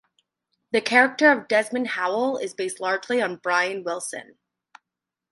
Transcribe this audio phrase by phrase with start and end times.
[0.71, 4.39] The character of Desmond Howl is based largely on Brian Wilson.